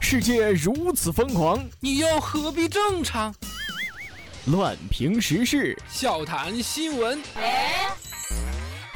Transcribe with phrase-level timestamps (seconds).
[0.00, 3.34] 世界如此疯狂，你又何必正常？
[4.46, 7.22] 乱评时事，笑谈新闻，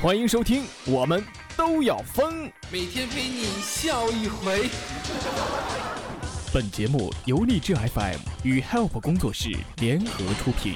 [0.02, 1.24] 欢迎收听，我们
[1.56, 2.50] 都要疯。
[2.72, 4.68] 每天陪你笑一回。
[6.52, 10.74] 本节目由荔枝 FM 与 Help 工作室联合出品。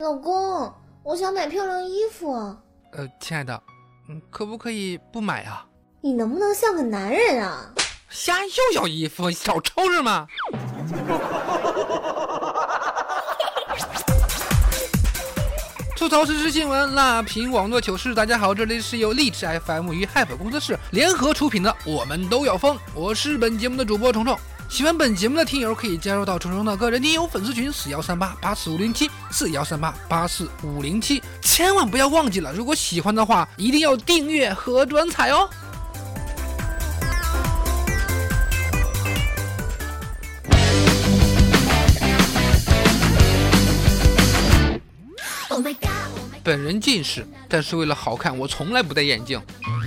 [0.00, 2.56] 老公，我想买漂亮衣服，
[2.96, 3.60] 呃，亲爱的，
[4.08, 5.66] 嗯，可不可以不买啊？
[6.00, 7.68] 你能不能像个男人啊？
[8.08, 10.28] 瞎又要衣服，少抽是吗？
[15.96, 18.14] 吐槽时事新闻，辣评网络糗事。
[18.14, 24.38] 大家好，这里是由荔枝 FM 与 Hype 工作室联合出品的《我们都要疯》，我是本节目的主播虫虫。
[24.68, 35.48] 喜欢本节目的听友可以加入到虫虫的个人听友粉丝群四幺三八八四五零七四幺三八八四五零七，千万不要忘记了，如果喜欢的话，一定要订阅和转采哦。
[46.42, 49.40] 本人近视，但是为了好看，我从来不戴眼镜。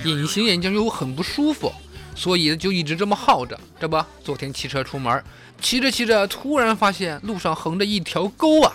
[0.05, 1.71] 隐形眼镜又很不舒服，
[2.17, 3.57] 所以就一直这么耗着。
[3.79, 5.23] 这不，昨天骑车出门，
[5.61, 8.73] 骑着骑着，突然发现路上横着一条沟啊！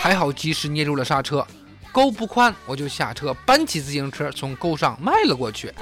[0.00, 1.44] 还好及时捏住了刹车，
[1.90, 5.74] 沟不宽，我就下车搬起自行车从沟上迈了过去。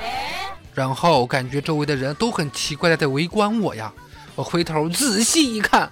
[0.75, 3.93] 然后感觉周围的人都很奇怪的在围观我呀。
[4.35, 5.91] 我回头仔细一看，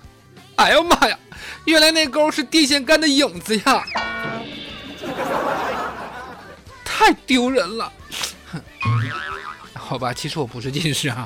[0.56, 1.18] 哎呦妈呀，
[1.66, 3.84] 原来那沟是电线杆的影子呀！
[6.84, 7.92] 太丢人了，
[8.50, 8.60] 哼！
[9.94, 11.24] 好吧，其实我不是近视啊。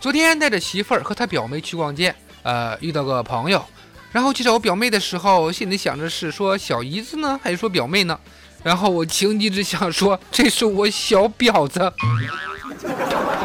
[0.00, 3.64] 昨天带着媳妇儿和她表妹去逛街，呃，遇到个朋友，
[4.10, 8.18] 然后去找我表妹的时候，心里想着是说小姨子呢，还是说表妹呢？
[8.64, 11.78] 然后我情急之下说这是我小婊子，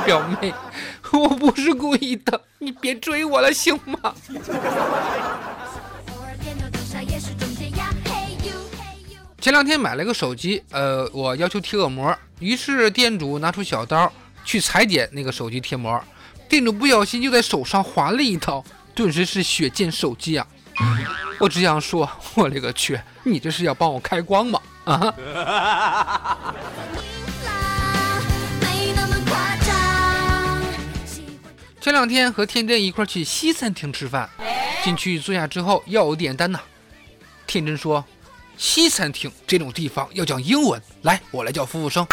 [0.04, 0.52] 表妹，
[1.12, 4.16] 我不是故意的，你别追我了，行吗？
[9.46, 14.12] 前两天买了个手机，呃，我要求贴个膜，于是店主拿出小刀
[14.44, 16.04] 去裁剪那个手机贴膜，
[16.50, 20.48] 店主不小心就在手上划了一刀，顿时是血溅手机啊！
[21.38, 24.60] 我只想说，我勒个去，你这是要帮我开光吗？
[24.86, 25.14] 啊！
[31.80, 34.28] 前两天和天真一块去西餐厅吃饭，
[34.84, 36.60] 进去坐下之后要我点单呐，
[37.46, 38.04] 天真说。
[38.58, 42.08] 西餐厅这种地方要讲英文，来，我来叫服务生，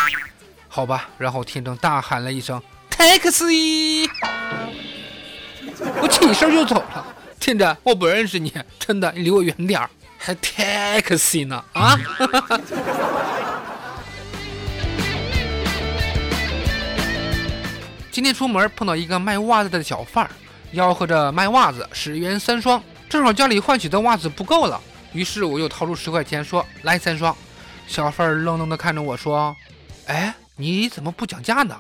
[0.69, 1.09] 好吧。
[1.19, 2.61] 然后天正大喊了一声
[2.91, 4.09] “taxi”，
[6.01, 7.07] 我起身就走了。
[7.39, 9.89] 天真，我不认识你，真的，你离我远点儿。
[10.19, 11.65] 还 taxi 呢？
[11.73, 11.99] 啊？
[18.11, 20.31] 今天出门碰到一个卖袜子的小贩儿，
[20.75, 24.81] 吆喝着卖袜子，十元三双，正好家里换洗的袜子不够了。
[25.13, 27.37] 于是我又掏出十块钱说：“来三双。”
[27.87, 29.55] 小贩儿愣愣地看着我说
[30.07, 31.77] ：“哎，你怎么不讲价呢？”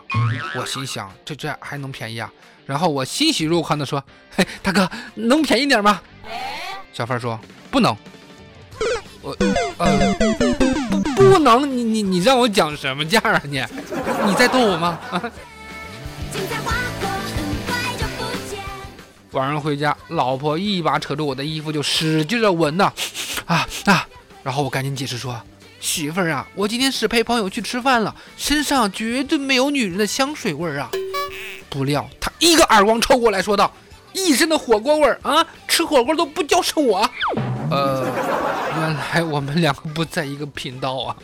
[0.54, 2.31] 我心想：“这这还能便宜啊？”
[2.66, 4.03] 然后我欣喜若狂地说
[4.37, 6.00] ：“嘿，大哥，能便宜点吗？”
[6.93, 7.38] 小贩儿说
[7.70, 7.97] ：“不能。”
[9.22, 9.37] 我
[9.78, 10.14] 呃
[11.16, 13.41] 不不能，你你你让我讲什么价啊？
[13.44, 13.64] 你
[14.26, 14.99] 你在逗我吗？
[19.31, 22.93] 晚上回家，老婆一把扯住我的衣服就使劲的闻呐。
[23.52, 24.08] 啊啊！
[24.42, 25.38] 然后我赶紧解释说
[25.78, 30.90] ：“媳妇儿啊，我今天是陪朋友去吃饭了，身上绝对没有女人的香水味儿啊！”
[31.68, 33.70] 不料他一个耳光抽过来说道
[34.14, 35.46] ：“一身的火锅味儿啊！
[35.68, 37.06] 吃火锅都不叫上我。”
[37.70, 38.06] 呃，
[38.78, 41.16] 原来我们两个不在一个频道啊。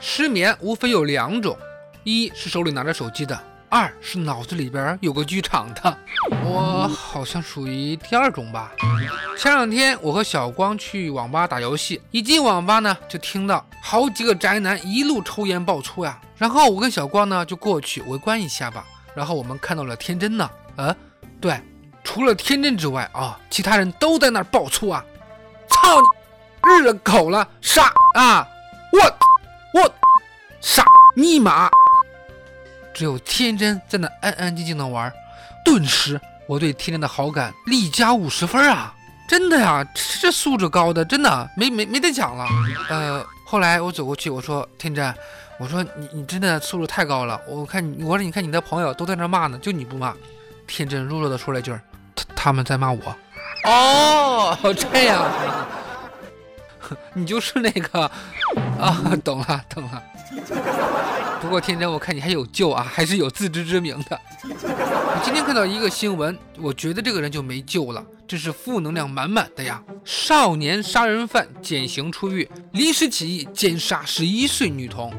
[0.00, 1.58] 失眠无非有两种。
[2.04, 3.36] 一是手里拿着手机的，
[3.68, 5.98] 二是脑子里边有个剧场的。
[6.44, 8.72] 我好像属于第二种吧。
[9.36, 16.20] 前两天我和小光去网吧打游戏，一进网吧呢，就听到好几个宅男一路抽烟爆粗呀。
[16.36, 18.84] 然后我跟小光呢就过去围观一下吧。
[19.14, 20.94] 然后我们看到了天真呢，呃，
[21.40, 21.60] 对，
[22.04, 25.04] 除了天真之外啊，其他人都在那儿爆粗啊。
[25.68, 26.06] 操你，
[26.70, 28.46] 日了狗了，傻啊！
[28.92, 29.94] 我我
[30.60, 30.84] 傻
[31.14, 31.70] 尼玛！
[32.96, 35.12] 只有天真在那安安静静的玩，
[35.62, 38.94] 顿时我对天真的好感力加五十分啊！
[39.28, 39.86] 真的呀，
[40.18, 42.48] 这素质高的真的没没没得讲了。
[42.88, 45.14] 呃，后来我走过去，我说天真，
[45.58, 50.14] 我说你你真的素质太高了，我看你我说你看你的朋友都在那骂呢，就你不骂，
[50.66, 51.78] 天真弱弱的说了一句，
[52.14, 53.16] 他他们在骂我。
[53.64, 55.22] 哦，这样，
[57.12, 58.10] 你就是那个
[58.80, 60.02] 啊，懂了懂了。
[61.40, 64.20] 不过天真，我看你还有救啊，还是有自知之明的。
[64.42, 69.82] 我今天看到一个新闻，我觉得这个人就没救了，这是负能量满满的呀！
[70.04, 75.12] 少年杀人犯减刑出狱，临时起意奸杀十一岁女童。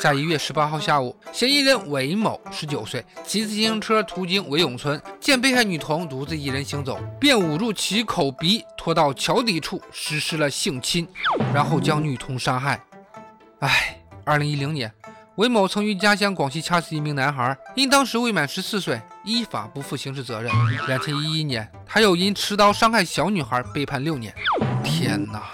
[0.00, 11.06] 在一月十八号下午，嫌疑人韦某十九岁，骑自行车途经韦永村，见被害女童独自一人行走，便捂住其口鼻，拖到桥底处实施了性侵，
[11.54, 12.82] 然后将女童杀害。
[13.60, 14.92] 唉，二零一零年。
[15.40, 20.52] 韦某曾于家乡广西掐死一名男孩，因当时未满十四岁，依法不负刑事责任。
[20.86, 24.34] 两千一一年，他又因持刀伤害小女孩被判六年。
[24.84, 25.44] 天哪！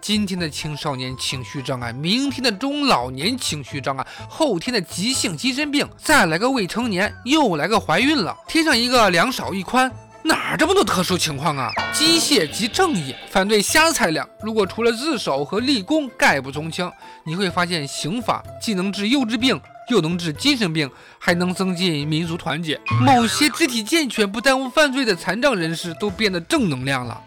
[0.00, 9.92] 今天的青少年情绪障碍，明天的中老年情绪障碍，后天的急性精神病，再来个未成年，又来个怀孕了，添上一个两少一宽。
[10.24, 11.72] 哪这么多特殊情况啊？
[11.92, 14.28] 机械及正义，反对瞎猜量。
[14.40, 16.90] 如果除了自首和立功概不从轻，
[17.24, 19.60] 你会发现刑法既能治幼稚病，
[19.90, 22.78] 又能治精神病，还能增进民族团结。
[23.00, 27.20] 某些肢体健全不耽误犯罪的残障人士都变得正能量了。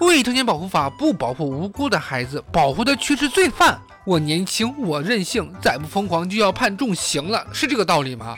[0.00, 3.80] 未成年保护法不保护无辜的孩子，保护的却是罪犯。
[4.04, 8.36] 我年轻，我任性，再不疯狂就要判重刑了，是这个道理吗？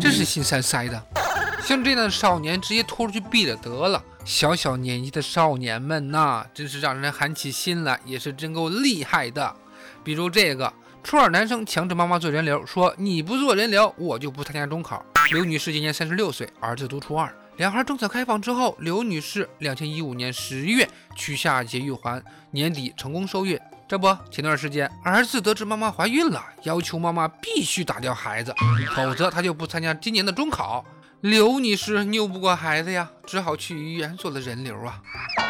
[0.00, 1.00] 真是心塞塞的。
[1.62, 4.02] 像这样的少年，直接拖出去毙了得了。
[4.24, 9.54] 小小年纪的少年们呐，真是让人寒起心来，也是真够厉害的。
[10.02, 10.72] 比如这个
[11.02, 15.04] 初二男生强制妈妈做人流，说你不做人流，我就不参加中考。
[15.30, 17.32] 刘女士今年三十六岁，儿子读初二。
[17.56, 23.58] 两孩政策开放之后，刘女士两千一五年十月取下节育环，年底成功受孕。
[23.88, 28.52] 这不，前段时间儿子得知妈妈怀孕了，要求妈妈必须打掉孩子，
[28.94, 30.84] 否则他就不参加今年的中考。
[31.30, 35.00] 刘女士拗不过孩子呀，只好去医院做了人流啊。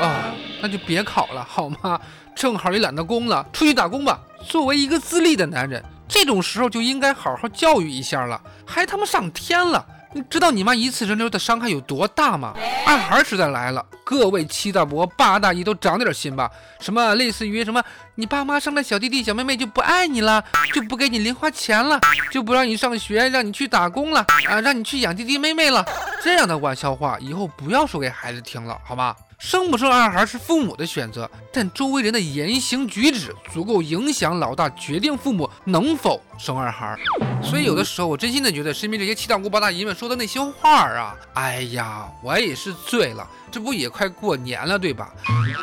[0.01, 2.01] 啊，那就别考了好吗？
[2.35, 4.19] 正好也懒得工了，出去打工吧。
[4.49, 9.85] 作为一个自立的男人，这种时候就应该好好教育一下了，还他妈上天了。
[10.15, 12.55] 你知道你妈一次人流的伤害有多大吗？
[12.87, 16.49] 二孩时代来了，各位七大伯八大姨都长点心吧。
[16.79, 17.83] 什么类似于什么，
[18.15, 21.99] 你爸妈生了小弟弟小妹妹就不爱你了，就不给你零花钱了，
[22.31, 25.85] 就不让你上学，让你去打工了啊，让你去养弟弟妹妹了，
[26.23, 29.17] 这样的玩笑话以后不要说给孩子听了，好吗？
[29.39, 36.97] 生不生二孩是父母的选择，但周围人的言行举止足够影响老大决定父母能否生二孩。
[37.43, 43.29] 所以有的时候我真心的觉得身边这些七大姑八大姨们说的那些话啊，哎呀，我也是醉了。
[43.51, 45.13] 这不也快过年了对吧？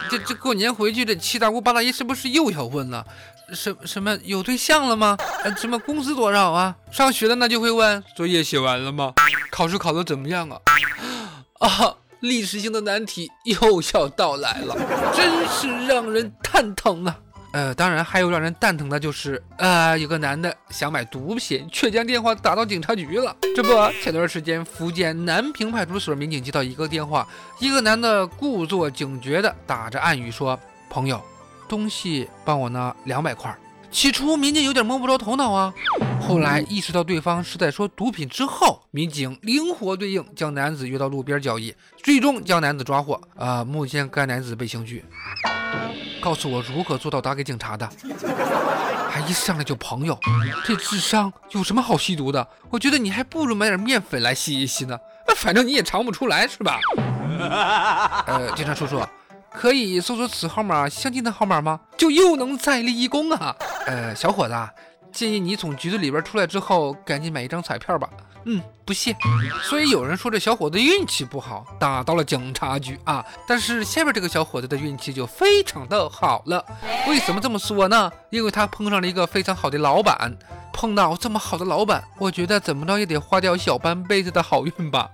[0.10, 3.06] 这这过年回去，这七大姑八大姨是不是又要问了？
[3.54, 5.18] 什什么有对象了吗？
[5.58, 6.76] 什么工资多少啊？
[6.92, 9.14] 上学的那就会问作业写完了吗？
[9.52, 10.60] 考试考得怎么样啊？
[11.60, 11.96] 啊！
[12.22, 14.74] 历史性的难题又要到来了，
[15.14, 17.20] 真是让人蛋疼啊！
[17.54, 23.36] 呃，当然还有让人蛋疼的就是，呃，有个男的想买毒品，却将电话打到警察局了。
[23.56, 23.70] 这不，
[24.02, 27.28] 前段时间福建南平派出所民警接到一个电话，
[27.60, 30.60] 一个男的故作警觉的打着暗语说
[30.90, 31.22] ：“朋友，
[31.70, 33.56] 东西帮我拿两百块。”
[33.94, 35.72] 起初，民警有点摸不着头脑啊。
[36.20, 43.22] 后来意识到对方是在说毒品之后，民警灵活对应，将男子约到路边交易，最终将男子抓获。
[43.38, 45.06] 啊，目前该男子被刑拘。
[46.20, 47.88] 告诉我如何做到打给警察的？
[49.10, 50.18] 还一上来就朋友，
[50.66, 52.46] 这智商有什么好吸毒的？
[52.72, 54.98] 我觉得你还不如买点面粉来吸一吸呢。
[55.28, 56.80] 那反正你也尝不出来，是吧？
[58.26, 59.00] 呃，警察叔叔。
[59.56, 61.80] 可以搜索此号码相近的号码吗？
[61.96, 63.56] 就又能再立一功啊！
[63.86, 64.56] 呃，小伙子，
[65.12, 68.10] 建议你从局子里边出来之后，赶紧买一张彩票吧。
[68.46, 69.16] 嗯，不谢。
[69.62, 73.26] 所以有人说这小伙子运气不好，打到了警察局啊。
[73.48, 76.66] 但是下面这个小伙子的运气就非常的好了。
[77.08, 78.12] 为什么这么说呢？
[78.30, 80.36] 因为他碰上了一个非常好的老板。
[80.76, 85.08] 碰到这么好的老板，我觉得怎么着也得花掉小半辈子的好运吧。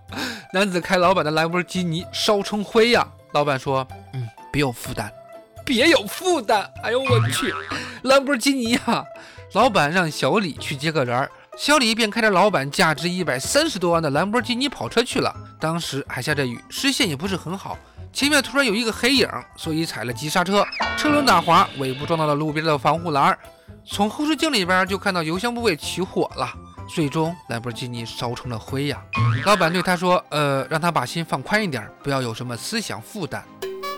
[0.54, 3.06] 男子开老板的兰博基尼烧成灰呀。
[3.34, 5.12] 老板说：“嗯，别有负担，
[5.66, 7.54] 别有负担。”哎呦我去，
[8.04, 9.04] 兰博基尼呀！
[9.54, 15.34] 老板让小李去接个人儿，小李便开着老板价值一百三十多万的兰博基尼跑车去了。
[15.60, 17.78] 当时还下着雨，视线也不是很好，
[18.14, 19.28] 前面突然有一个黑影，
[19.58, 20.66] 所以踩了急刹车，
[20.98, 23.38] 车轮打滑，尾部撞到了路边的防护栏。
[23.86, 26.48] 从后视镜里边就看到油箱部位起火了。
[26.88, 29.00] 最终，兰博基尼烧成了灰呀！
[29.46, 33.44] 老板对他说：“呃，让他把心放宽一点，不要有什么思想负担。”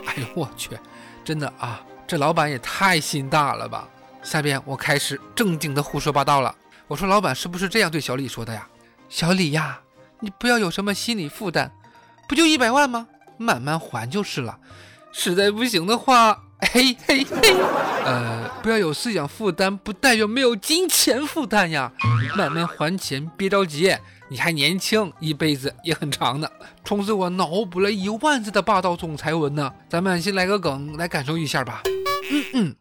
[0.04, 0.78] 哎呦我去，
[1.24, 3.88] 真的啊，这老板也太心大了吧！
[4.22, 6.54] 下边我开始正经的胡说八道了。
[6.86, 8.66] 我说老板是不是这样对小李说的呀？
[9.08, 9.80] 小李呀，
[10.20, 11.70] 你不要有什么心理负担，
[12.28, 13.06] 不就一百万吗？
[13.36, 14.58] 慢慢还就是了。
[15.12, 17.54] 实在不行的话，嘿嘿嘿，
[18.04, 21.92] 呃，不要有思想负担，不代表没有金钱负担呀。
[22.36, 23.94] 慢慢还钱，别着急，
[24.28, 26.48] 你还年轻，一辈子也很长呢。
[26.84, 29.72] 冲死我脑补了一万字的霸道总裁文呢。
[29.88, 31.82] 咱们先来个梗来感受一下吧。
[32.30, 32.76] 嗯嗯。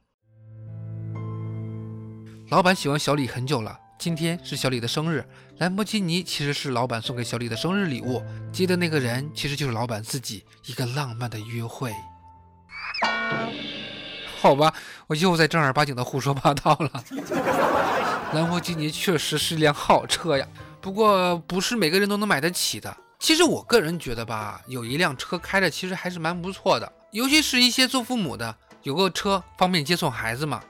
[2.51, 5.25] 老板喜欢小李很久了，今天是小李的生日，
[5.59, 11.93] 兰博基尼其实是老板送给小李的生日礼物，接的那个人其实就是老板自己，一个浪漫的约会。
[14.41, 14.73] 好吧，
[15.07, 16.91] 我又在正儿八经的胡说八道了。
[18.35, 20.45] 兰博基尼确实是辆好车呀，
[20.81, 22.93] 不过不是每个人都能买得起的。
[23.17, 28.53] 其实我个人觉得吧，有一辆车开着其实还是蛮不错的，尤其是一些做父母的，
[28.83, 30.61] 有个车方便接送孩子嘛，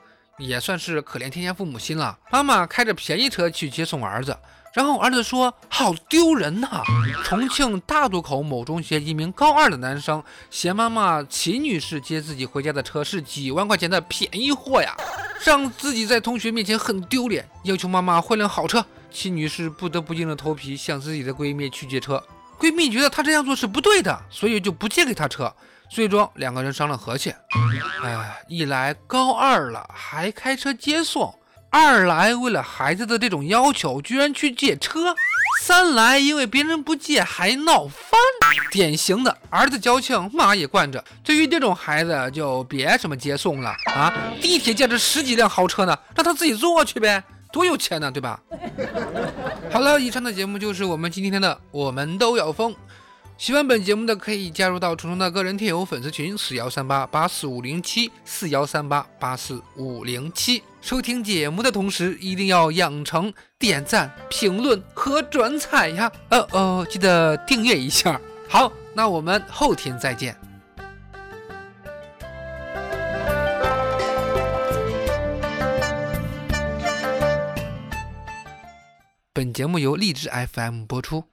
[0.42, 2.18] 也算是可怜天下父母心了。
[2.32, 4.38] 妈妈开着便宜车去接送儿子。
[4.74, 6.82] 然后儿子说：“好丢人呐！”
[7.26, 14.96] 重庆大渡口某中学一名高二的男生嫌妈妈秦女士接自己回家的车是几万块钱的便宜货呀，
[15.44, 18.86] 让自己在同学面前很丢脸，要求妈妈换辆好车。
[19.12, 22.24] 秦女士不得不硬着头皮向自己的闺蜜去借车。
[22.58, 25.54] 闺蜜觉得她这样做是不对的，所以就不借给她车。
[25.92, 27.34] 最终两个人商量和气。
[28.02, 31.38] 哎，一来高二了还开车接送。
[31.70, 35.14] 二来，为了孩子的这种要求，居然去借车；
[35.62, 38.20] 三来，因为别人不借还闹翻，
[38.72, 41.04] 典型的儿子矫情，妈也惯着。
[41.24, 44.14] 对于这种孩子，就别什么接送了啊！
[44.42, 47.22] 地铁价值十几辆豪车呢，让他自己坐去呗，
[47.52, 48.40] 多有钱呢，对吧？
[49.72, 52.74] 好了，以上的节目就是我们今天的，我们都要疯。
[53.42, 60.62] 喜欢本节目的可以加入到虫虫的个人听友粉丝群四幺三八八四五零七四幺三八八四五零七。
[60.80, 66.12] 收听节目的同时，一定要养成点赞、评论和转采呀！
[66.30, 68.22] 呃哦，记得订阅一下。
[68.48, 70.38] 好，那我们后天再见。
[79.34, 81.31] 本节目由荔枝 FM 播出。